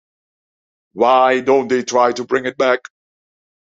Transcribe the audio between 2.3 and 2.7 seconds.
it